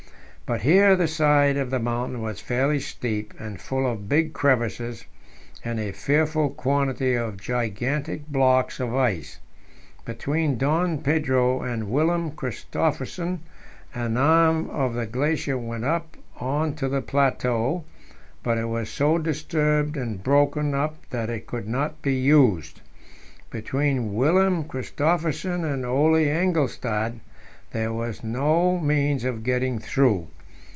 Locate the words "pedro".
10.97-11.61